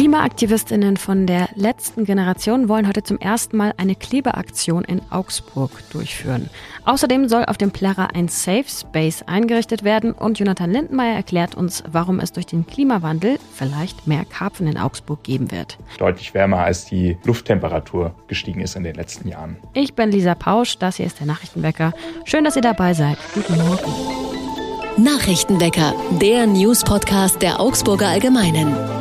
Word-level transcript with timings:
Klimaaktivistinnen 0.00 0.96
von 0.96 1.26
der 1.26 1.50
letzten 1.56 2.06
Generation 2.06 2.70
wollen 2.70 2.88
heute 2.88 3.02
zum 3.02 3.18
ersten 3.18 3.58
Mal 3.58 3.74
eine 3.76 3.94
Klebeaktion 3.94 4.82
in 4.82 5.02
Augsburg 5.10 5.70
durchführen. 5.90 6.48
Außerdem 6.86 7.28
soll 7.28 7.44
auf 7.44 7.58
dem 7.58 7.70
Plärrer 7.70 8.14
ein 8.14 8.28
Safe 8.28 8.64
Space 8.66 9.22
eingerichtet 9.26 9.84
werden 9.84 10.12
und 10.12 10.38
Jonathan 10.38 10.70
Lindenmeier 10.70 11.16
erklärt 11.16 11.54
uns, 11.54 11.84
warum 11.92 12.18
es 12.18 12.32
durch 12.32 12.46
den 12.46 12.66
Klimawandel 12.66 13.38
vielleicht 13.52 14.06
mehr 14.06 14.24
Karpfen 14.24 14.66
in 14.68 14.78
Augsburg 14.78 15.22
geben 15.22 15.50
wird. 15.50 15.76
Deutlich 15.98 16.32
wärmer 16.32 16.60
als 16.60 16.86
die 16.86 17.18
Lufttemperatur 17.24 18.14
gestiegen 18.26 18.62
ist 18.62 18.76
in 18.76 18.84
den 18.84 18.94
letzten 18.94 19.28
Jahren. 19.28 19.58
Ich 19.74 19.92
bin 19.92 20.12
Lisa 20.12 20.34
Pausch, 20.34 20.78
das 20.78 20.96
hier 20.96 21.04
ist 21.04 21.20
der 21.20 21.26
Nachrichtenwecker. 21.26 21.92
Schön, 22.24 22.44
dass 22.44 22.56
ihr 22.56 22.62
dabei 22.62 22.94
seid. 22.94 23.18
Guten 23.34 23.58
Morgen. 23.58 23.92
Nachrichtenwecker, 24.96 25.92
der 26.22 26.46
News-Podcast 26.46 27.42
der 27.42 27.60
Augsburger 27.60 28.08
Allgemeinen. 28.08 28.99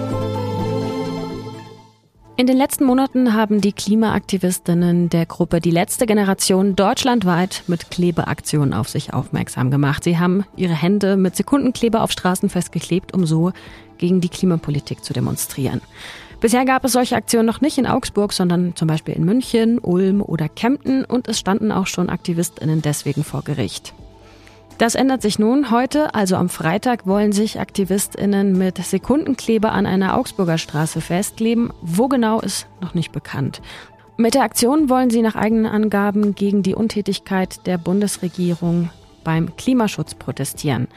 In 2.40 2.48
den 2.48 2.56
letzten 2.56 2.86
Monaten 2.86 3.34
haben 3.34 3.60
die 3.60 3.74
Klimaaktivistinnen 3.74 5.10
der 5.10 5.26
Gruppe 5.26 5.60
Die 5.60 5.72
letzte 5.72 6.06
Generation 6.06 6.74
deutschlandweit 6.74 7.64
mit 7.68 7.92
Klebeaktionen 7.92 8.74
auf 8.74 8.88
sich 8.88 9.14
aufmerksam 9.14 9.70
gemacht. 9.72 10.06
Sie 10.06 10.20
haben 10.20 10.46
ihre 10.56 10.72
Hände 10.72 11.18
mit 11.18 11.36
Sekundenkleber 11.36 12.02
auf 12.02 12.14
Straßen 12.14 12.48
festgeklebt, 12.48 13.14
um 13.14 13.26
so 13.26 13.52
gegen 13.98 14.22
die 14.22 14.30
Klimapolitik 14.30 15.04
zu 15.04 15.12
demonstrieren. 15.12 15.82
Bisher 16.40 16.64
gab 16.64 16.86
es 16.86 16.94
solche 16.94 17.18
Aktionen 17.18 17.46
noch 17.46 17.60
nicht 17.60 17.78
in 17.78 17.86
Augsburg, 17.86 18.32
sondern 18.32 18.74
zum 18.74 18.88
Beispiel 18.88 19.16
in 19.16 19.26
München, 19.26 19.78
Ulm 19.78 20.22
oder 20.22 20.48
Kempten 20.48 21.04
und 21.04 21.28
es 21.28 21.40
standen 21.40 21.74
auch 21.74 21.88
schon 21.88 22.08
Aktivistinnen 22.08 22.82
deswegen 22.82 23.26
vor 23.26 23.42
Gericht. 23.44 23.94
Das 24.80 24.96
ändert 24.96 25.22
sich 25.22 25.40
nun. 25.40 25.72
Heute, 25.72 26.16
also 26.16 26.38
am 26.38 26.48
Freitag, 26.48 27.06
wollen 27.06 27.34
sich 27.34 27.60
AktivistInnen 27.60 28.58
mit 28.58 28.78
Sekundenkleber 28.78 29.74
an 29.74 29.86
einer 29.86 30.18
Augsburger 30.18 30.58
Straße 30.58 31.02
festkleben. 31.02 31.74
Wo 31.82 32.08
genau 32.08 32.40
ist 32.40 32.66
noch 32.80 32.94
nicht 32.94 33.12
bekannt. 33.12 33.62
Mit 34.16 34.36
der 34.36 34.44
Aktion 34.44 34.90
wollen 34.90 35.10
sie 35.10 35.22
nach 35.22 35.36
eigenen 35.36 35.66
Angaben 35.66 36.34
gegen 36.34 36.64
die 36.64 36.76
Untätigkeit 36.76 37.68
der 37.68 37.78
Bundesregierung 37.78 38.90
beim 39.26 39.54
Klimaschutz 39.58 40.16
protestieren. 40.16 40.88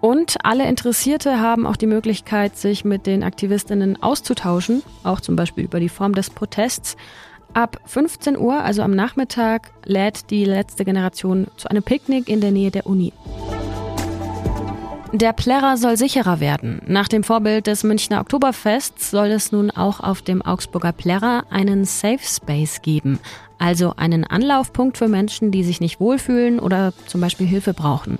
Und 0.00 0.36
alle 0.44 0.68
Interessierte 0.68 1.40
haben 1.40 1.66
auch 1.66 1.76
die 1.76 1.88
Möglichkeit, 1.88 2.56
sich 2.56 2.84
mit 2.84 3.04
den 3.04 3.24
Aktivistinnen 3.24 4.00
auszutauschen, 4.00 4.84
auch 5.02 5.20
zum 5.20 5.34
Beispiel 5.34 5.64
über 5.64 5.80
die 5.80 5.88
Form 5.88 6.14
des 6.14 6.30
Protests. 6.30 6.96
Ab 7.54 7.80
15 7.86 8.36
Uhr, 8.36 8.64
also 8.64 8.82
am 8.82 8.90
Nachmittag, 8.90 9.70
lädt 9.84 10.30
die 10.30 10.44
letzte 10.44 10.84
Generation 10.84 11.46
zu 11.56 11.68
einem 11.68 11.84
Picknick 11.84 12.28
in 12.28 12.40
der 12.40 12.50
Nähe 12.50 12.72
der 12.72 12.84
Uni. 12.84 13.12
Der 15.12 15.32
Plärrer 15.32 15.76
soll 15.76 15.96
sicherer 15.96 16.40
werden. 16.40 16.82
Nach 16.88 17.06
dem 17.06 17.22
Vorbild 17.22 17.68
des 17.68 17.84
Münchner 17.84 18.20
Oktoberfests 18.20 19.12
soll 19.12 19.28
es 19.28 19.52
nun 19.52 19.70
auch 19.70 20.00
auf 20.00 20.22
dem 20.22 20.42
Augsburger 20.42 20.90
Plärrer 20.90 21.44
einen 21.50 21.84
Safe 21.84 22.18
Space 22.20 22.82
geben, 22.82 23.20
also 23.60 23.94
einen 23.96 24.24
Anlaufpunkt 24.24 24.98
für 24.98 25.06
Menschen, 25.06 25.52
die 25.52 25.62
sich 25.62 25.80
nicht 25.80 26.00
wohlfühlen 26.00 26.58
oder 26.58 26.92
zum 27.06 27.20
Beispiel 27.20 27.46
Hilfe 27.46 27.72
brauchen. 27.72 28.18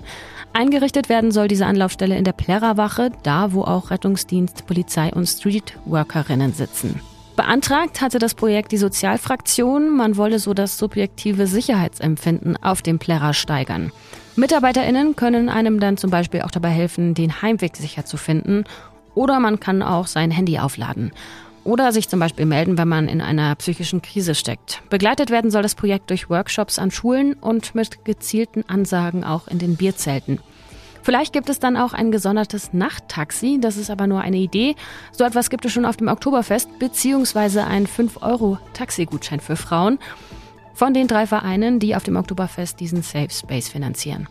Eingerichtet 0.53 1.09
werden 1.09 1.31
soll 1.31 1.49
diese 1.49 1.65
Anlaufstelle 1.65 2.15
in 2.15 2.23
der 2.23 2.31
Plärrerwache, 2.31 3.11
da 3.23 3.51
wo 3.51 3.63
auch 3.63 3.91
Rettungsdienst, 3.91 4.65
Polizei 4.65 5.11
und 5.11 5.25
Streetworkerinnen 5.27 6.53
sitzen. 6.53 7.01
Beantragt 7.35 7.99
hatte 7.99 8.17
das 8.17 8.33
Projekt 8.33 8.71
die 8.71 8.77
Sozialfraktion. 8.77 9.89
Man 9.89 10.15
wolle 10.15 10.39
so 10.39 10.53
das 10.53 10.77
subjektive 10.77 11.47
Sicherheitsempfinden 11.47 12.55
auf 12.63 12.81
dem 12.81 12.97
Plärrer 12.97 13.33
steigern. 13.33 13.91
MitarbeiterInnen 14.37 15.17
können 15.17 15.49
einem 15.49 15.81
dann 15.81 15.97
zum 15.97 16.09
Beispiel 16.09 16.43
auch 16.43 16.51
dabei 16.51 16.69
helfen, 16.69 17.13
den 17.13 17.41
Heimweg 17.41 17.75
sicher 17.75 18.05
zu 18.05 18.15
finden. 18.15 18.63
Oder 19.15 19.39
man 19.39 19.59
kann 19.59 19.81
auch 19.81 20.07
sein 20.07 20.31
Handy 20.31 20.59
aufladen. 20.59 21.11
Oder 21.65 21.91
sich 21.91 22.07
zum 22.07 22.19
Beispiel 22.19 22.45
melden, 22.45 22.77
wenn 22.77 22.87
man 22.87 23.09
in 23.09 23.21
einer 23.21 23.53
psychischen 23.55 24.01
Krise 24.01 24.35
steckt. 24.35 24.81
Begleitet 24.89 25.29
werden 25.29 25.51
soll 25.51 25.63
das 25.63 25.75
Projekt 25.75 26.11
durch 26.11 26.29
Workshops 26.29 26.79
an 26.79 26.91
Schulen 26.91 27.33
und 27.33 27.75
mit 27.75 28.05
gezielten 28.05 28.63
Ansagen 28.69 29.23
auch 29.23 29.47
in 29.47 29.59
den 29.59 29.75
Bierzelten. 29.75 30.39
Vielleicht 31.05 31.33
gibt 31.33 31.49
es 31.49 31.59
dann 31.59 31.77
auch 31.77 31.93
ein 31.93 32.09
gesondertes 32.09 32.73
Nachttaxi, 32.73 33.59
das 33.61 33.77
ist 33.77 33.91
aber 33.91 34.07
nur 34.07 34.21
eine 34.21 34.37
Idee. 34.37 34.75
So 35.11 35.23
etwas 35.23 35.51
gibt 35.51 35.63
es 35.63 35.71
schon 35.71 35.85
auf 35.85 35.97
dem 35.97 36.07
Oktoberfest, 36.07 36.79
beziehungsweise 36.79 37.63
einen 37.63 37.85
5-Euro-Taxigutschein 37.85 39.39
für 39.39 39.55
Frauen 39.55 39.99
von 40.73 40.95
den 40.95 41.07
drei 41.07 41.27
Vereinen, 41.27 41.77
die 41.79 41.95
auf 41.95 42.01
dem 42.01 42.15
Oktoberfest 42.15 42.79
diesen 42.79 43.03
Safe 43.03 43.29
Space 43.29 43.69
finanzieren. 43.69 44.27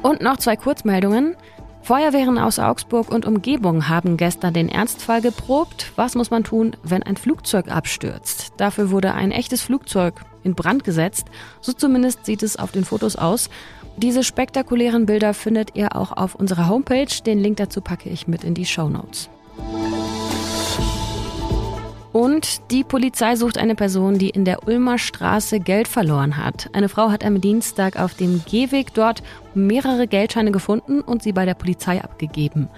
Und 0.00 0.22
noch 0.22 0.38
zwei 0.38 0.56
Kurzmeldungen. 0.56 1.36
Feuerwehren 1.84 2.38
aus 2.38 2.58
Augsburg 2.58 3.10
und 3.10 3.26
Umgebung 3.26 3.90
haben 3.90 4.16
gestern 4.16 4.54
den 4.54 4.70
Ernstfall 4.70 5.20
geprobt. 5.20 5.92
Was 5.96 6.14
muss 6.14 6.30
man 6.30 6.42
tun, 6.42 6.74
wenn 6.82 7.02
ein 7.02 7.18
Flugzeug 7.18 7.68
abstürzt? 7.68 8.54
Dafür 8.56 8.90
wurde 8.90 9.12
ein 9.12 9.30
echtes 9.30 9.60
Flugzeug 9.60 10.14
in 10.44 10.54
Brand 10.54 10.84
gesetzt. 10.84 11.26
So 11.60 11.74
zumindest 11.74 12.24
sieht 12.24 12.42
es 12.42 12.56
auf 12.56 12.72
den 12.72 12.86
Fotos 12.86 13.16
aus. 13.16 13.50
Diese 13.98 14.24
spektakulären 14.24 15.04
Bilder 15.04 15.34
findet 15.34 15.76
ihr 15.76 15.94
auch 15.94 16.12
auf 16.12 16.34
unserer 16.34 16.70
Homepage. 16.70 17.22
Den 17.26 17.38
Link 17.38 17.58
dazu 17.58 17.82
packe 17.82 18.08
ich 18.08 18.26
mit 18.26 18.44
in 18.44 18.54
die 18.54 18.64
Show 18.64 18.88
Notes. 18.88 19.28
Und 22.14 22.70
die 22.70 22.84
Polizei 22.84 23.34
sucht 23.34 23.58
eine 23.58 23.74
Person, 23.74 24.18
die 24.18 24.30
in 24.30 24.44
der 24.44 24.68
Ulmer 24.68 24.98
Straße 24.98 25.58
Geld 25.58 25.88
verloren 25.88 26.36
hat. 26.36 26.70
Eine 26.72 26.88
Frau 26.88 27.10
hat 27.10 27.24
am 27.24 27.40
Dienstag 27.40 27.98
auf 27.98 28.14
dem 28.14 28.40
Gehweg 28.48 28.94
dort 28.94 29.24
mehrere 29.52 30.06
Geldscheine 30.06 30.52
gefunden 30.52 31.00
und 31.00 31.24
sie 31.24 31.32
bei 31.32 31.44
der 31.44 31.54
Polizei 31.54 32.00
abgegeben. 32.00 32.68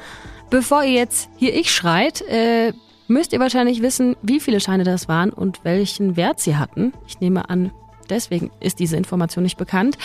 Bevor 0.49 0.85
ihr 0.85 0.93
jetzt 0.93 1.29
hier 1.37 1.55
ich 1.55 1.71
schreit, 1.71 2.23
äh, 2.23 2.73
müsst 3.09 3.35
ihr 3.35 3.39
wahrscheinlich 3.39 3.83
wissen, 3.83 4.17
wie 4.23 4.41
viele 4.41 4.59
Scheine 4.59 4.85
das 4.85 5.07
waren 5.07 5.35
und 5.35 5.65
welchen 5.65 6.17
Wert 6.17 6.41
sie 6.41 6.57
hatten. 6.57 6.95
Ich 7.07 7.21
nehme 7.21 7.51
an, 7.51 7.73
deswegen 8.09 8.51
ist 8.61 8.79
diese 8.79 8.97
Information 8.97 9.45
nicht 9.45 9.59
bekannt. 9.59 9.99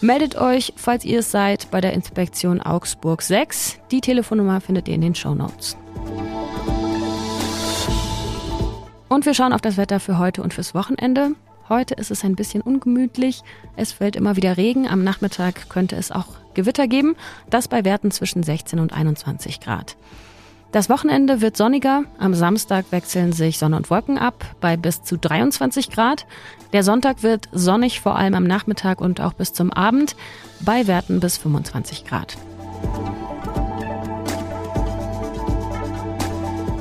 Meldet 0.00 0.36
euch, 0.36 0.72
falls 0.76 1.04
ihr 1.04 1.18
es 1.18 1.32
seid, 1.32 1.72
bei 1.72 1.80
der 1.80 1.94
Inspektion 1.94 2.60
Augsburg 2.60 3.22
6. 3.22 3.80
Die 3.90 4.00
Telefonnummer 4.00 4.60
findet 4.60 4.86
ihr 4.86 4.94
in 4.94 5.00
den 5.00 5.16
Show 5.16 5.34
Notes. 5.34 5.76
Und 9.08 9.24
wir 9.24 9.34
schauen 9.34 9.52
auf 9.52 9.60
das 9.60 9.76
Wetter 9.76 10.00
für 10.00 10.18
heute 10.18 10.42
und 10.42 10.52
fürs 10.52 10.74
Wochenende. 10.74 11.32
Heute 11.68 11.94
ist 11.94 12.10
es 12.10 12.24
ein 12.24 12.36
bisschen 12.36 12.62
ungemütlich. 12.62 13.42
Es 13.76 13.92
fällt 13.92 14.16
immer 14.16 14.36
wieder 14.36 14.56
Regen. 14.56 14.86
Am 14.86 15.04
Nachmittag 15.04 15.68
könnte 15.68 15.96
es 15.96 16.10
auch 16.10 16.26
Gewitter 16.54 16.88
geben. 16.88 17.16
Das 17.50 17.68
bei 17.68 17.84
Werten 17.84 18.10
zwischen 18.10 18.42
16 18.42 18.78
und 18.78 18.92
21 18.92 19.60
Grad. 19.60 19.96
Das 20.72 20.90
Wochenende 20.90 21.40
wird 21.40 21.56
sonniger. 21.56 22.04
Am 22.18 22.34
Samstag 22.34 22.86
wechseln 22.90 23.32
sich 23.32 23.58
Sonne 23.58 23.76
und 23.76 23.88
Wolken 23.90 24.18
ab 24.18 24.44
bei 24.60 24.76
bis 24.76 25.02
zu 25.02 25.16
23 25.16 25.90
Grad. 25.90 26.26
Der 26.74 26.82
Sonntag 26.82 27.22
wird 27.22 27.48
sonnig, 27.52 28.00
vor 28.00 28.16
allem 28.16 28.34
am 28.34 28.44
Nachmittag 28.44 29.00
und 29.00 29.22
auch 29.22 29.32
bis 29.32 29.54
zum 29.54 29.72
Abend 29.72 30.16
bei 30.60 30.86
Werten 30.86 31.20
bis 31.20 31.38
25 31.38 32.04
Grad. 32.04 32.36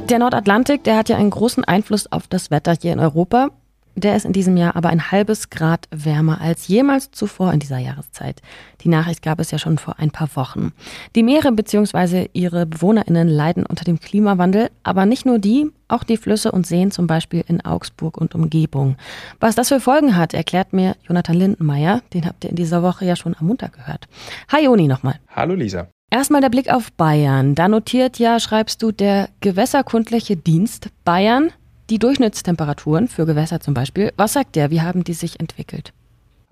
Der 0.10 0.20
Nordatlantik, 0.20 0.86
der 0.86 0.96
hat 0.96 1.10
ja 1.10 1.18
einen 1.18 1.32
großen 1.32 1.66
Einfluss 1.66 2.10
auf 2.10 2.28
das 2.28 2.50
Wetter 2.50 2.74
hier 2.82 2.94
in 2.94 3.00
Europa. 3.02 3.50
Der 3.96 4.16
ist 4.16 4.26
in 4.26 4.32
diesem 4.32 4.56
Jahr 4.56 4.78
aber 4.78 4.88
ein 4.88 5.12
halbes 5.12 5.50
Grad 5.50 5.90
wärmer 5.92 6.40
als 6.40 6.70
jemals 6.70 7.12
zuvor 7.12 7.52
in 7.52 7.60
dieser 7.60 7.80
Jahreszeit. 7.80 8.42
Die 8.82 8.88
Nachricht 8.88 9.22
gab 9.22 9.42
es 9.42 9.52
ja 9.52 9.58
schon 9.58 9.78
vor 9.78 10.00
ein 10.00 10.12
paar 10.12 10.30
Wochen. 10.36 10.72
Die 11.16 11.24
Meere 11.24 11.52
bzw. 11.52 12.30
ihre 12.32 12.66
BewohnerInnen 12.66 13.28
leiden 13.28 13.66
unter 13.66 13.84
dem 13.84 14.00
Klimawandel, 14.00 14.70
aber 14.84 15.06
nicht 15.06 15.26
nur 15.26 15.40
die, 15.40 15.72
auch 15.90 16.06
die 16.06 16.18
Flüsse 16.18 16.54
und 16.54 16.66
Seen 16.66 16.92
zum 16.92 17.08
Beispiel 17.08 17.44
in 17.46 17.66
Augsburg 17.66 18.18
und 18.18 18.34
Umgebung. 18.34 18.96
Was 19.42 19.56
das 19.56 19.68
für 19.68 19.82
Folgen 19.82 20.16
hat, 20.16 20.34
erklärt 20.34 20.72
mir 20.72 20.96
Jonathan 21.06 21.36
Lindenmeier. 21.36 22.02
Den 22.14 22.26
habt 22.26 22.46
ihr 22.46 22.52
in 22.52 22.56
dieser 22.56 22.82
Woche 22.82 23.04
ja 23.04 23.18
schon 23.18 23.36
am 23.38 23.48
Montag 23.48 23.74
gehört. 23.74 24.08
Hi 24.54 24.64
Joni 24.64 24.88
nochmal. 24.88 25.20
Hallo 25.36 25.54
Lisa. 25.54 25.90
Erstmal 26.10 26.40
der 26.40 26.50
Blick 26.50 26.72
auf 26.72 26.92
Bayern. 26.94 27.54
Da 27.54 27.68
notiert 27.68 28.18
ja, 28.18 28.40
schreibst 28.40 28.82
du, 28.82 28.94
der 28.94 29.30
Gewässerkundliche 29.42 30.38
Dienst 30.38 30.90
Bayern 31.04 31.52
die 31.90 32.00
Durchschnittstemperaturen 32.00 33.10
für 33.10 33.26
Gewässer 33.26 33.60
zum 33.60 33.74
Beispiel. 33.74 34.14
Was 34.16 34.34
sagt 34.34 34.56
der? 34.56 34.72
Wie 34.72 34.82
haben 34.82 35.04
die 35.04 35.14
sich 35.14 35.40
entwickelt? 35.40 35.94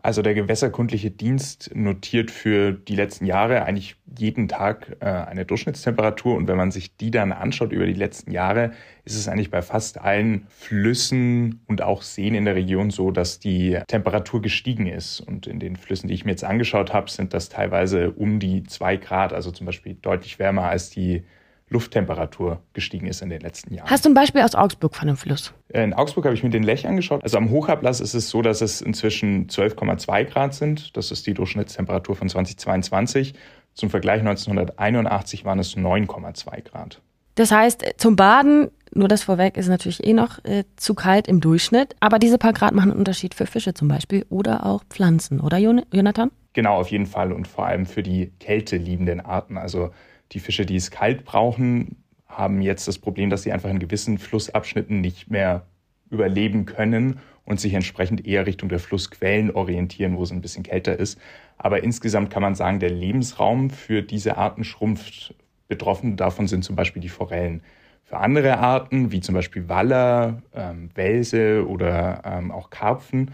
Also 0.06 0.22
der 0.22 0.36
Gewässerkundliche 0.36 1.10
Dienst 1.10 1.72
notiert 1.74 2.30
für 2.30 2.74
die 2.74 2.96
letzten 2.96 3.25
Jahre 3.25 3.66
eigentlich 3.66 3.96
jeden 4.19 4.48
Tag 4.48 4.98
äh, 5.00 5.06
eine 5.06 5.46
Durchschnittstemperatur. 5.46 6.36
Und 6.36 6.48
wenn 6.48 6.57
man 6.57 6.69
sich 6.69 6.96
die 6.96 7.10
dann 7.10 7.31
anschaut 7.31 7.72
über 7.72 7.88
die 7.88 7.94
letzten 7.94 8.30
Jahre, 8.30 8.74
ist 9.04 9.16
es 9.16 9.28
eigentlich 9.28 9.50
bei 9.50 9.63
fast 9.63 10.00
allen 10.00 10.46
Flüssen 10.50 11.62
und 11.66 11.81
auch 11.81 12.04
Seen 12.04 12.36
in 12.36 12.46
der 12.46 12.54
Region 12.54 12.92
so, 12.92 13.10
dass 13.10 13.40
die 13.40 13.80
Temperatur 13.88 14.44
gestiegen 14.44 14.86
ist. 14.86 15.22
Und 15.22 15.48
in 15.48 15.60
den 15.60 15.75
Flüssen, 15.75 16.07
die 16.07 16.13
ich 16.13 16.24
mir 16.24 16.31
jetzt 16.34 16.44
angeschaut 16.44 16.94
habe, 16.94 17.10
sind 17.10 17.34
das 17.34 17.50
teilweise 17.50 18.12
um 18.12 18.40
die 18.40 18.62
zwei 18.62 18.98
Grad, 18.98 19.34
also 19.34 19.50
zum 19.50 19.66
Beispiel 19.66 19.96
deutlich 20.00 20.38
wärmer 20.38 20.66
als 20.66 20.92
die 20.92 21.24
Lufttemperatur 21.70 22.62
gestiegen 22.74 23.08
ist 23.08 23.22
in 23.22 23.30
den 23.30 23.42
letzten 23.42 23.74
Jahren. 23.74 23.90
Hast 23.90 24.06
du 24.06 24.10
ein 24.10 24.14
Beispiel 24.14 24.42
aus 24.42 24.54
Augsburg 24.54 24.96
von 24.96 25.08
einem 25.08 25.18
Fluss? 25.18 25.54
In 25.70 25.94
Augsburg 25.94 26.26
habe 26.26 26.36
ich 26.36 26.44
mir 26.44 26.52
den 26.52 26.64
Lech 26.64 26.88
angeschaut. 26.88 27.24
Also 27.24 27.38
am 27.38 27.50
Hochablass 27.50 28.02
ist 28.02 28.14
es 28.14 28.30
so, 28.30 28.42
dass 28.42 28.62
es 28.62 28.82
inzwischen 28.82 29.48
12,2 29.48 30.26
Grad 30.26 30.54
sind. 30.54 30.96
Das 30.96 31.10
ist 31.10 31.26
die 31.26 31.34
Durchschnittstemperatur 31.34 32.16
von 32.16 32.30
2022. 32.30 33.34
Zum 33.74 33.90
Vergleich 33.90 34.20
1981 34.20 35.44
waren 35.44 35.60
es 35.60 35.76
9,2 35.76 36.62
Grad. 36.62 37.02
Das 37.34 37.52
heißt, 37.52 37.84
zum 37.98 38.16
Baden, 38.16 38.70
nur 38.94 39.10
das 39.10 39.24
vorweg, 39.24 39.58
ist 39.58 39.68
natürlich 39.68 40.06
eh 40.06 40.14
noch 40.14 40.44
äh, 40.46 40.64
zu 40.78 40.94
kalt 40.94 41.28
im 41.28 41.42
Durchschnitt. 41.42 41.96
Aber 42.00 42.20
diese 42.20 42.38
paar 42.38 42.54
Grad 42.54 42.74
machen 42.74 42.92
einen 42.92 43.00
Unterschied 43.00 43.34
für 43.34 43.46
Fische 43.46 43.74
zum 43.74 43.90
Beispiel 43.90 44.26
oder 44.30 44.66
auch 44.66 44.84
Pflanzen, 44.90 45.42
oder 45.42 45.58
Jonathan? 45.58 46.32
Genau, 46.54 46.78
auf 46.78 46.90
jeden 46.90 47.06
Fall. 47.08 47.34
Und 47.34 47.48
vor 47.48 47.66
allem 47.66 47.86
für 47.86 48.04
die 48.04 48.32
kälteliebenden 48.40 49.20
Arten. 49.20 49.58
Also 49.58 49.90
die 50.31 50.39
Fische, 50.39 50.66
die 50.66 50.75
es 50.75 50.92
kalt 50.92 51.25
brauchen, 51.25 52.04
haben 52.27 52.62
jetzt 52.62 52.88
das 52.88 53.00
Problem, 53.00 53.30
dass 53.30 53.44
sie 53.44 53.51
einfach 53.51 53.69
in 53.69 53.80
gewissen 53.80 54.18
Flussabschnitten 54.18 55.01
nicht 55.01 55.30
mehr 55.30 55.66
überleben 56.10 56.66
können 56.66 57.19
und 57.45 57.60
sich 57.60 57.74
entsprechend 57.74 58.25
eher 58.25 58.45
Richtung 58.45 58.69
der 58.69 58.80
Flussquellen 58.80 59.51
orientieren, 59.51 60.18
wo 60.18 60.24
es 60.24 60.31
ein 60.31 60.42
bisschen 60.42 60.63
kälter 60.63 60.98
ist. 60.98 61.19
Aber 61.57 61.83
insgesamt 61.83 62.31
kann 62.31 62.42
man 62.42 62.56
sagen, 62.56 62.80
der 62.80 62.89
Lebensraum 62.89 63.69
für 63.69 64.01
diese 64.01 64.38
Arten 64.38 64.63
schrumpft. 64.63 65.36
Betroffen 65.68 66.18
davon 66.18 66.48
sind 66.48 66.63
zum 66.63 66.75
Beispiel 66.75 67.01
die 67.01 67.10
Forellen. 67.10 67.62
Für 68.04 68.18
andere 68.18 68.57
Arten, 68.60 69.12
wie 69.12 69.21
zum 69.21 69.33
Beispiel 69.33 69.68
Waller, 69.68 70.42
ähm, 70.54 70.89
Welse 70.94 71.68
oder 71.68 72.21
ähm, 72.24 72.51
auch 72.51 72.69
Karpfen, 72.69 73.31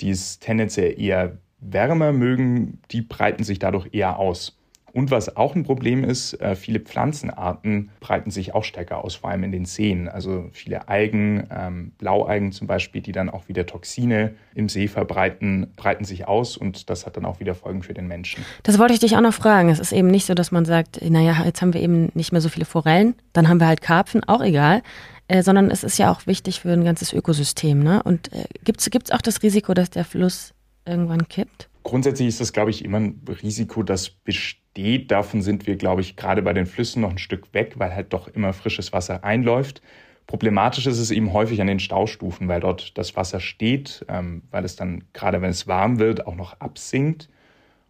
die 0.00 0.10
es 0.10 0.38
tendenziell 0.38 0.98
eher 0.98 1.36
wärmer 1.60 2.12
mögen, 2.12 2.80
die 2.90 3.02
breiten 3.02 3.44
sich 3.44 3.58
dadurch 3.58 3.88
eher 3.92 4.18
aus. 4.18 4.58
Und 4.92 5.10
was 5.10 5.36
auch 5.36 5.54
ein 5.54 5.62
Problem 5.62 6.04
ist, 6.04 6.34
äh, 6.40 6.56
viele 6.56 6.80
Pflanzenarten 6.80 7.90
breiten 8.00 8.30
sich 8.30 8.54
auch 8.54 8.64
stärker 8.64 9.04
aus, 9.04 9.14
vor 9.14 9.30
allem 9.30 9.44
in 9.44 9.52
den 9.52 9.64
Seen. 9.64 10.08
Also 10.08 10.48
viele 10.52 10.88
Algen, 10.88 11.46
ähm, 11.50 11.92
Blaualgen 11.98 12.52
zum 12.52 12.66
Beispiel, 12.66 13.00
die 13.00 13.12
dann 13.12 13.30
auch 13.30 13.48
wieder 13.48 13.66
Toxine 13.66 14.34
im 14.54 14.68
See 14.68 14.88
verbreiten, 14.88 15.72
breiten 15.76 16.04
sich 16.04 16.26
aus 16.26 16.56
und 16.56 16.90
das 16.90 17.06
hat 17.06 17.16
dann 17.16 17.24
auch 17.24 17.40
wieder 17.40 17.54
Folgen 17.54 17.82
für 17.82 17.94
den 17.94 18.08
Menschen. 18.08 18.44
Das 18.62 18.78
wollte 18.78 18.94
ich 18.94 19.00
dich 19.00 19.16
auch 19.16 19.20
noch 19.20 19.34
fragen. 19.34 19.68
Es 19.68 19.78
ist 19.78 19.92
eben 19.92 20.08
nicht 20.08 20.26
so, 20.26 20.34
dass 20.34 20.50
man 20.50 20.64
sagt, 20.64 21.00
naja, 21.02 21.44
jetzt 21.44 21.62
haben 21.62 21.74
wir 21.74 21.80
eben 21.80 22.10
nicht 22.14 22.32
mehr 22.32 22.40
so 22.40 22.48
viele 22.48 22.64
Forellen, 22.64 23.14
dann 23.32 23.48
haben 23.48 23.60
wir 23.60 23.66
halt 23.66 23.82
Karpfen, 23.82 24.24
auch 24.24 24.42
egal. 24.42 24.82
Äh, 25.28 25.44
sondern 25.44 25.70
es 25.70 25.84
ist 25.84 25.96
ja 25.96 26.10
auch 26.10 26.26
wichtig 26.26 26.58
für 26.58 26.72
ein 26.72 26.82
ganzes 26.82 27.12
Ökosystem. 27.12 27.84
Ne? 27.84 28.02
Und 28.02 28.32
äh, 28.32 28.46
gibt 28.64 28.80
es 28.80 29.12
auch 29.12 29.22
das 29.22 29.44
Risiko, 29.44 29.74
dass 29.74 29.88
der 29.90 30.04
Fluss 30.04 30.54
irgendwann 30.84 31.28
kippt? 31.28 31.68
Grundsätzlich 31.84 32.26
ist 32.26 32.40
das, 32.40 32.52
glaube 32.52 32.70
ich, 32.70 32.84
immer 32.84 32.98
ein 32.98 33.20
Risiko, 33.40 33.84
das 33.84 34.10
besteht. 34.10 34.59
Davon 34.76 35.42
sind 35.42 35.66
wir, 35.66 35.76
glaube 35.76 36.00
ich, 36.00 36.16
gerade 36.16 36.42
bei 36.42 36.52
den 36.52 36.66
Flüssen 36.66 37.02
noch 37.02 37.10
ein 37.10 37.18
Stück 37.18 37.52
weg, 37.52 37.74
weil 37.76 37.94
halt 37.94 38.12
doch 38.12 38.28
immer 38.28 38.52
frisches 38.52 38.92
Wasser 38.92 39.24
einläuft. 39.24 39.82
Problematisch 40.26 40.86
ist 40.86 40.98
es 40.98 41.10
eben 41.10 41.32
häufig 41.32 41.60
an 41.60 41.66
den 41.66 41.80
Staustufen, 41.80 42.46
weil 42.46 42.60
dort 42.60 42.96
das 42.96 43.16
Wasser 43.16 43.40
steht, 43.40 44.04
ähm, 44.08 44.42
weil 44.52 44.64
es 44.64 44.76
dann, 44.76 45.04
gerade 45.12 45.42
wenn 45.42 45.50
es 45.50 45.66
warm 45.66 45.98
wird, 45.98 46.26
auch 46.26 46.36
noch 46.36 46.60
absinkt 46.60 47.28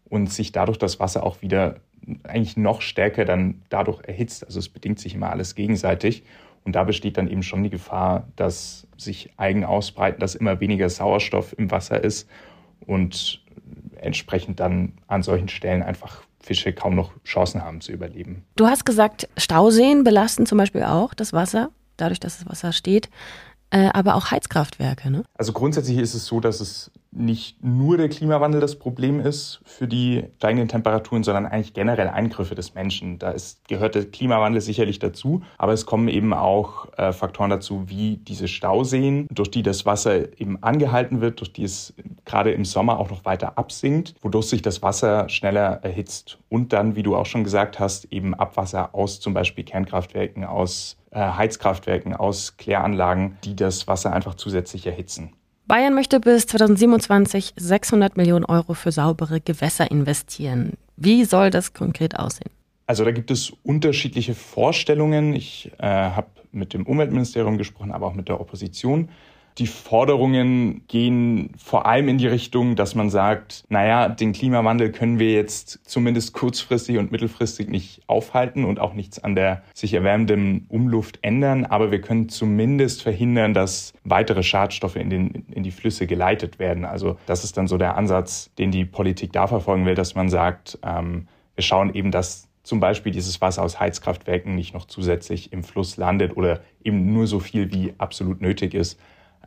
und 0.09 0.33
sich 0.33 0.51
dadurch 0.53 0.79
das 0.79 0.99
Wasser 0.99 1.23
auch 1.23 1.43
wieder 1.43 1.77
eigentlich 2.25 2.57
noch 2.57 2.81
stärker 2.81 3.27
dann 3.27 3.63
dadurch 3.69 4.03
erhitzt. 4.05 4.45
Also 4.45 4.59
es 4.59 4.71
bedingt 4.71 4.99
sich 4.99 5.15
immer 5.15 5.31
alles 5.31 5.55
gegenseitig. 5.55 6.25
Und 6.65 6.77
da 6.77 6.85
besteht 6.85 7.17
dann 7.17 7.29
eben 7.29 7.43
schon 7.43 7.63
die 7.63 7.71
Gefahr, 7.71 8.29
dass 8.37 8.87
sich 8.97 9.31
Algen 9.37 9.65
ausbreiten, 9.65 10.21
dass 10.21 10.35
immer 10.35 10.61
weniger 10.61 10.89
Sauerstoff 10.89 11.55
im 11.59 11.71
Wasser 11.71 12.03
ist 12.03 12.29
und 12.87 13.43
entsprechend 13.97 14.61
dann 14.61 14.95
an 15.07 15.23
solchen 15.23 15.49
Stellen 15.49 15.83
einfach 15.83 16.23
Fische 16.43 16.73
kaum 16.73 16.95
noch 16.95 17.13
Chancen 17.25 17.63
haben 17.63 17.81
zu 17.81 17.93
überleben. 17.93 18.45
Du 18.57 18.67
hast 18.67 18.85
gesagt, 18.85 19.29
Stauseen 19.37 20.05
belasten 20.05 20.47
zum 20.47 20.59
Beispiel 20.59 20.85
auch 20.85 21.15
das 21.15 21.33
Wasser, 21.33 21.71
dadurch, 21.97 22.21
dass 22.21 22.39
das 22.39 22.49
Wasser 22.49 22.73
steht, 22.73 23.11
äh, 23.71 23.91
aber 23.93 24.15
auch 24.15 24.31
Heizkraftwerke. 24.31 25.11
Ne? 25.11 25.25
Also 25.35 25.53
grundsätzlich 25.53 25.99
ist 25.99 26.15
es 26.15 26.27
so, 26.27 26.41
dass 26.41 26.61
es 26.61 26.91
nicht 27.13 27.63
nur 27.63 27.97
der 27.97 28.09
Klimawandel 28.09 28.61
das 28.61 28.79
Problem 28.79 29.21
ist 29.21 29.61
für 29.65 29.89
die 29.89 30.25
steigenden 30.37 30.69
Temperaturen, 30.69 31.25
sondern 31.25 31.47
eigentlich 31.47 31.75
generell 31.75 32.09
Eingriffe 32.09 32.55
des 32.55 32.75
Menschen. 32.75 33.19
Da 33.19 33.31
ist, 33.31 33.67
gehört 33.69 33.97
der 33.97 34.05
Klimawandel 34.05 34.61
sicherlich 34.61 35.01
dazu, 35.01 35.43
aber 35.59 35.73
es 35.73 35.87
kommen 35.87 36.09
eben 36.09 36.33
auch 36.33 36.87
äh, 36.97 37.13
Faktoren 37.13 37.51
dazu, 37.51 37.89
wie 37.89 38.19
diese 38.19 38.47
Stauseen, 38.47 39.27
durch 39.31 39.51
die 39.51 39.63
das 39.63 39.87
Wasser 39.87 40.41
eben 40.41 40.63
angehalten 40.63 41.21
wird, 41.21 41.41
durch 41.41 41.53
die 41.53 41.65
es 41.65 41.95
gerade 42.25 42.53
im 42.53 42.65
Sommer 42.65 42.99
auch 42.99 43.11
noch 43.11 43.25
weiter 43.25 43.59
absinkt, 43.59 44.15
wodurch 44.23 44.47
sich 44.47 44.63
das 44.63 44.83
Wasser 44.83 45.29
schneller 45.29 45.81
erhitzt. 45.83 46.39
Und 46.49 46.73
dann, 46.73 46.95
wie 46.95 47.03
du 47.03 47.17
auch 47.17 47.27
schon 47.27 47.43
gesagt 47.43 47.81
hast, 47.81 48.13
eben 48.13 48.35
Abwasser 48.35 48.95
aus 48.95 49.19
zum 49.19 49.35
Beispiel 49.35 49.65
Kernkraftwerken, 49.65 50.45
aus 50.45 50.97
äh, 51.11 51.19
Heizkraftwerken, 51.19 52.15
aus 52.15 52.57
Kläranlagen, 52.57 53.37
die 53.45 53.57
das 53.57 53.89
Wasser 53.89 54.13
einfach 54.13 54.35
zusätzlich 54.37 54.87
erhitzen. 54.87 55.33
Bayern 55.71 55.95
möchte 55.95 56.19
bis 56.19 56.49
2027 56.49 57.53
600 57.55 58.17
Millionen 58.17 58.45
Euro 58.45 58.75
für 58.75 58.91
saubere 58.91 59.41
Gewässer 59.41 59.89
investieren. 59.89 60.73
Wie 60.97 61.25
soll 61.25 61.51
das 61.51 61.75
konkret 61.75 62.19
aussehen? 62.19 62.51
Also 62.89 63.05
da 63.05 63.13
gibt 63.13 63.31
es 63.31 63.53
unterschiedliche 63.63 64.35
Vorstellungen. 64.35 65.33
Ich 65.33 65.71
äh, 65.79 65.87
habe 65.87 66.27
mit 66.51 66.75
dem 66.75 66.89
Umweltministerium 66.89 67.57
gesprochen, 67.57 67.93
aber 67.93 68.09
auch 68.09 68.15
mit 68.15 68.27
der 68.27 68.41
Opposition. 68.41 69.11
Die 69.61 69.67
Forderungen 69.67 70.87
gehen 70.89 71.53
vor 71.59 71.85
allem 71.85 72.09
in 72.09 72.17
die 72.17 72.27
Richtung, 72.27 72.77
dass 72.77 72.95
man 72.95 73.11
sagt, 73.11 73.65
naja, 73.69 74.09
den 74.09 74.33
Klimawandel 74.33 74.91
können 74.91 75.19
wir 75.19 75.33
jetzt 75.33 75.81
zumindest 75.85 76.33
kurzfristig 76.33 76.97
und 76.97 77.13
mittelfristig 77.13 77.69
nicht 77.69 78.01
aufhalten 78.07 78.65
und 78.65 78.81
auch 78.81 78.95
nichts 78.95 79.23
an 79.23 79.35
der 79.35 79.63
sich 79.75 79.93
erwärmenden 79.93 80.65
Umluft 80.71 81.19
ändern, 81.21 81.67
aber 81.67 81.91
wir 81.91 82.01
können 82.01 82.31
zumindest 82.31 83.03
verhindern, 83.03 83.53
dass 83.53 83.93
weitere 84.03 84.43
Schadstoffe 84.43 84.97
in, 84.97 85.11
den, 85.11 85.45
in 85.53 85.63
die 85.63 85.73
Flüsse 85.73 86.07
geleitet 86.07 86.59
werden. 86.59 86.87
Also 86.87 87.19
das 87.27 87.45
ist 87.45 87.59
dann 87.59 87.69
so 87.69 87.77
der 87.77 87.99
Ansatz, 87.99 88.51
den 88.59 88.71
die 88.71 88.87
Politik 88.87 89.35
da 89.35 89.47
verfolgen 89.47 89.85
will, 89.85 89.95
dass 89.95 90.15
man 90.15 90.31
sagt, 90.31 90.79
ähm, 90.83 91.29
wir 91.55 91.65
schauen 91.65 91.93
eben, 91.93 92.11
dass 92.11 92.49
zum 92.63 92.81
Beispiel 92.81 93.13
dieses 93.13 93.43
Wasser 93.43 93.63
aus 93.63 93.79
Heizkraftwerken 93.79 94.55
nicht 94.55 94.73
noch 94.73 94.87
zusätzlich 94.87 95.53
im 95.53 95.63
Fluss 95.65 95.99
landet 95.99 96.35
oder 96.35 96.61
eben 96.83 97.13
nur 97.13 97.27
so 97.27 97.41
viel 97.41 97.71
wie 97.71 97.93
absolut 97.99 98.41
nötig 98.41 98.73
ist. 98.73 98.99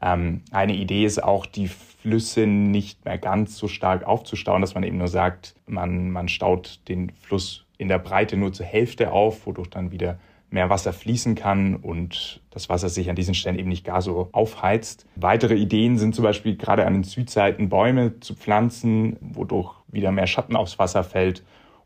Ähm, 0.04 0.42
eine 0.52 0.76
Idee 0.76 1.06
ist 1.06 1.24
auch, 1.24 1.46
die 1.46 1.70
Flüsse 1.70 2.46
nicht 2.46 3.06
mehr 3.06 3.18
ganz 3.18 3.58
so 3.58 3.68
stark 3.68 4.06
aufzustauen, 4.06 4.62
dass 4.62 4.76
man 4.76 4.84
eben 4.84 4.98
nur 4.98 5.08
sagt, 5.08 5.56
man, 5.66 6.12
man 6.12 6.28
staut 6.28 6.82
den 6.90 7.12
Fluss 7.22 7.66
in 7.78 7.88
der 7.88 8.00
Breite 8.00 8.36
nur 8.36 8.52
zur 8.52 8.66
Hälfte 8.66 9.12
auf, 9.12 9.48
wodurch 9.48 9.70
dann 9.70 9.92
wieder 9.92 10.20
mehr 10.50 10.70
Wasser 10.70 10.94
fließen 10.94 11.36
kann 11.36 11.76
und 11.76 12.42
das 12.52 12.70
Wasser 12.70 12.90
sich 12.90 13.10
an 13.10 13.16
diesen 13.16 13.34
Stellen 13.34 13.58
eben 13.58 13.70
nicht 13.70 13.86
gar 13.86 14.02
so 14.02 14.30
aufheizt. 14.34 15.08
Weitere 15.16 15.56
Ideen 15.56 15.98
sind 15.98 16.14
zum 16.14 16.24
Beispiel 16.24 16.58
gerade 16.58 16.86
an 16.86 16.94
den 16.94 17.04
Südseiten 17.04 17.70
Bäume 17.70 18.20
zu 18.20 18.36
pflanzen, 18.36 19.18
wodurch 19.22 19.74
wieder 19.88 20.12
mehr 20.12 20.28
Schatten 20.28 20.56
aufs 20.56 20.78
Wasser 20.78 21.04
fällt 21.04 21.44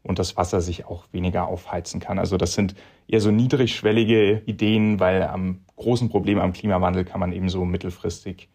und 0.07 0.19
das 0.19 0.37
Wasser 0.37 0.61
sich 0.61 0.85
auch 0.85 1.05
weniger 1.11 1.47
aufheizen 1.47 1.99
kann. 1.99 2.19
Also 2.19 2.37
das 2.37 2.53
sind 2.53 2.75
eher 3.07 3.21
so 3.21 3.31
niedrigschwellige 3.31 4.41
Ideen, 4.45 4.99
weil 4.99 5.23
am 5.23 5.61
großen 5.75 6.09
Problem 6.09 6.39
am 6.39 6.53
Klimawandel 6.53 7.05
kann 7.05 7.19
man 7.19 7.31
eben 7.31 7.49
so 7.49 7.65
mittelfristig 7.65 8.49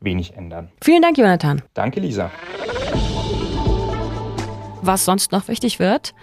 wenig 0.00 0.36
ändern. 0.36 0.70
Vielen 0.82 1.02
Dank, 1.02 1.18
Jonathan. 1.18 1.62
Danke, 1.74 2.00
Lisa. 2.00 2.30
Was 4.82 5.04
sonst 5.04 5.32
noch 5.32 5.48
wichtig 5.48 5.78
wird, 5.78 6.14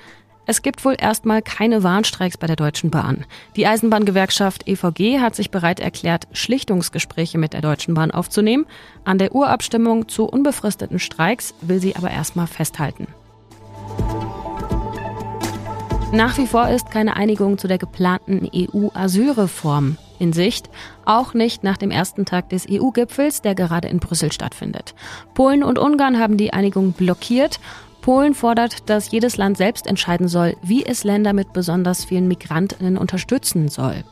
es 0.48 0.62
gibt 0.62 0.84
wohl 0.84 0.96
erstmal 1.00 1.42
keine 1.42 1.84
Warnstreiks 1.84 2.38
bei 2.38 2.48
der 2.48 2.56
Deutschen 2.56 2.90
Bahn. 2.90 3.26
Die 3.56 3.68
Eisenbahngewerkschaft 3.68 4.68
EVG 4.68 5.20
hat 5.20 5.36
sich 5.36 5.52
bereit 5.52 5.80
erklärt, 5.80 6.28
Schlichtungsgespräche 6.34 7.38
mit 7.38 7.54
der 7.54 7.62
Deutschen 7.62 7.94
Bahn 7.94 8.12
aufzunehmen. 8.12 8.66
An 9.06 9.18
der 9.18 9.34
Urabstimmung 9.34 10.10
zu 10.10 10.26
unbefristeten 10.26 11.00
Streiks 11.00 11.54
will 11.62 11.80
sie 11.80 11.96
aber 11.96 12.10
erstmal 12.12 12.48
festhalten. 12.48 13.08
Nach 16.14 16.38
wie 16.38 16.46
vor 16.46 16.68
ist 16.68 16.92
keine 16.92 17.16
Einigung 17.16 17.58
zu 17.58 17.70
der 17.70 17.78
geplanten 17.78 18.50
EU-Asylreform 18.54 19.98
in 20.20 20.34
Sicht, 20.34 20.70
auch 21.06 21.34
nicht 21.34 21.64
nach 21.64 21.78
dem 21.78 21.90
ersten 21.90 22.26
Tag 22.26 22.50
des 22.50 22.68
EU-Gipfels, 22.70 23.42
der 23.42 23.56
gerade 23.56 23.88
in 23.88 24.00
Brüssel 24.00 24.30
stattfindet. 24.34 24.94
Polen 25.34 25.64
und 25.64 25.80
Ungarn 25.80 26.20
haben 26.20 26.36
die 26.36 26.52
Einigung 26.52 26.92
blockiert. 26.92 27.62
Polen 28.02 28.34
fordert, 28.34 28.90
dass 28.90 29.12
jedes 29.12 29.38
Land 29.38 29.56
selbst 29.56 29.88
entscheiden 29.88 30.28
soll, 30.28 30.58
wie 30.62 30.86
es 30.86 31.06
Länder 31.06 31.32
mit 31.32 31.54
besonders 31.54 32.04
vielen 32.04 32.28
Migrantinnen 32.28 32.98
unterstützen 32.98 33.70
soll. 33.70 34.04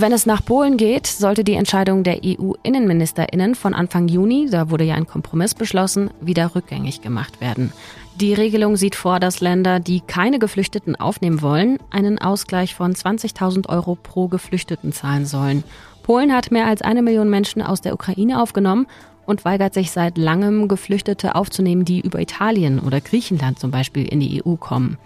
Wenn 0.00 0.12
es 0.12 0.26
nach 0.26 0.44
Polen 0.44 0.76
geht, 0.76 1.08
sollte 1.08 1.42
die 1.42 1.54
Entscheidung 1.54 2.04
der 2.04 2.20
EU-Innenministerinnen 2.24 3.56
von 3.56 3.74
Anfang 3.74 4.06
Juni, 4.06 4.46
da 4.48 4.70
wurde 4.70 4.84
ja 4.84 4.94
ein 4.94 5.08
Kompromiss 5.08 5.54
beschlossen, 5.54 6.10
wieder 6.20 6.54
rückgängig 6.54 7.02
gemacht 7.02 7.40
werden. 7.40 7.72
Die 8.14 8.32
Regelung 8.32 8.76
sieht 8.76 8.94
vor, 8.94 9.18
dass 9.18 9.40
Länder, 9.40 9.80
die 9.80 10.00
keine 10.00 10.38
Geflüchteten 10.38 10.94
aufnehmen 10.94 11.42
wollen, 11.42 11.78
einen 11.90 12.20
Ausgleich 12.20 12.76
von 12.76 12.94
20.000 12.94 13.68
Euro 13.68 13.96
pro 14.00 14.28
Geflüchteten 14.28 14.92
zahlen 14.92 15.26
sollen. 15.26 15.64
Polen 16.04 16.32
hat 16.32 16.52
mehr 16.52 16.68
als 16.68 16.80
eine 16.80 17.02
Million 17.02 17.28
Menschen 17.28 17.60
aus 17.60 17.80
der 17.80 17.92
Ukraine 17.92 18.40
aufgenommen 18.40 18.86
und 19.26 19.44
weigert 19.44 19.74
sich 19.74 19.90
seit 19.90 20.16
langem, 20.16 20.68
Geflüchtete 20.68 21.34
aufzunehmen, 21.34 21.84
die 21.84 22.02
über 22.02 22.20
Italien 22.20 22.78
oder 22.78 23.00
Griechenland 23.00 23.58
zum 23.58 23.72
Beispiel 23.72 24.06
in 24.06 24.20
die 24.20 24.44
EU 24.46 24.54
kommen. 24.54 24.96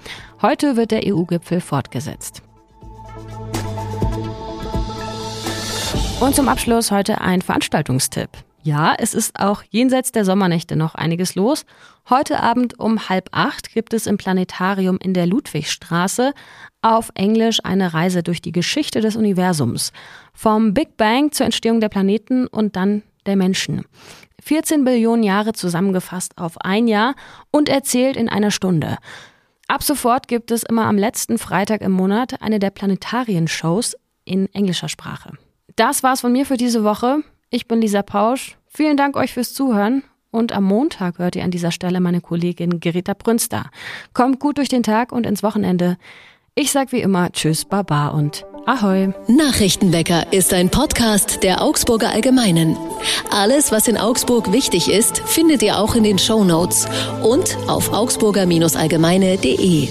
Heute 0.43 0.77
wird 0.77 0.91
der 0.91 1.01
EU-Gipfel 1.07 1.63
fortgesetzt. 1.63 2.43
Und 6.23 6.37
zum 6.37 6.47
Abschluss 6.47 6.93
heute 6.93 7.21
ein 7.21 7.43
Veranstaltungstipp. 7.43 8.29
Ja, 8.63 8.95
es 8.97 9.13
ist 9.13 9.41
auch 9.41 9.65
jenseits 9.71 10.13
der 10.13 10.25
Sommernächte 10.25 10.77
noch 10.77 10.95
einiges 10.95 11.35
los. 11.35 11.67
Heute 12.09 12.39
Abend 12.39 12.79
um 12.79 13.09
halb 13.09 13.31
acht 13.33 13.73
gibt 13.73 13.93
es 13.93 14.07
im 14.07 14.19
Planetarium 14.19 14.99
in 15.03 15.15
der 15.15 15.27
Ludwigstraße 15.27 16.33
auf 16.81 17.11
Englisch 17.17 17.59
eine 17.65 17.93
Reise 17.93 18.23
durch 18.23 18.41
die 18.41 18.53
Geschichte 18.53 19.01
des 19.01 19.17
Universums. 19.17 19.91
Vom 20.33 20.75
Big 20.75 20.97
Bang 20.97 21.33
zur 21.33 21.47
Entstehung 21.47 21.81
der 21.81 21.89
Planeten 21.89 22.47
und 22.47 22.77
dann 22.77 23.03
der 23.27 23.35
Menschen. 23.35 23.85
14 24.45 24.85
Billionen 24.85 25.25
Jahre 25.25 25.55
zusammengefasst 25.55 26.39
auf 26.39 26.57
ein 26.61 26.87
Jahr 26.87 27.17
und 27.51 27.69
erzählt 27.69 28.17
in 28.17 28.29
einer 28.29 28.53
Stunde. 28.53 28.99
Ab 29.67 29.83
sofort 29.83 30.29
gibt 30.29 30.53
es 30.53 30.63
immer 30.63 30.85
am 30.85 30.99
letzten 30.99 31.37
Freitag 31.37 31.81
im 31.81 31.91
Monat 31.91 32.41
eine 32.41 32.61
der 32.61 32.71
Planetarien-Shows 32.71 33.97
in 34.25 34.47
englischer 34.55 34.89
Sprache. 34.89 35.33
Das 35.77 36.03
war's 36.03 36.21
von 36.21 36.33
mir 36.33 36.47
für 36.47 36.57
diese 36.57 36.85
Woche. 36.85 37.19
Ich 37.51 37.67
bin 37.67 37.81
Lisa 37.81 38.03
Pausch. 38.03 38.57
Vielen 38.69 38.97
Dank 38.97 39.17
euch 39.17 39.33
fürs 39.33 39.55
Zuhören. 39.55 40.03
Und 40.31 40.53
am 40.53 40.65
Montag 40.65 41.19
hört 41.19 41.37
ihr 41.37 41.45
an 41.45 41.51
dieser 41.51 41.71
Stelle 41.71 42.01
meine 42.01 42.23
Kollegin 42.23 42.81
Gerita 42.81 43.13
Brünster. 43.15 43.67
Kommt 44.15 44.41
gut 44.41 44.57
durch 44.57 44.71
den 44.71 44.83
Tag 44.83 45.13
und 45.13 45.27
ins 45.27 45.43
Wochenende. 45.43 45.99
Ich 46.55 46.73
sag 46.73 46.93
wie 46.93 47.01
immer 47.01 47.31
Tschüss, 47.33 47.65
Baba 47.67 48.09
und 48.09 48.47
Ahoi. 48.67 49.13
Nachrichtenwecker 49.27 50.33
ist 50.33 50.55
ein 50.55 50.71
Podcast 50.71 51.43
der 51.43 51.63
Augsburger 51.63 52.11
Allgemeinen. 52.11 52.77
Alles, 53.31 53.73
was 53.73 53.89
in 53.89 53.99
Augsburg 53.99 54.53
wichtig 54.53 54.91
ist, 54.91 55.19
findet 55.19 55.63
ihr 55.63 55.79
auch 55.79 55.95
in 55.95 56.05
den 56.05 56.19
Show 56.19 56.45
Notes 56.45 56.87
und 57.23 57.57
auf 57.67 57.93
augsburger-allgemeine.de. 57.93 59.89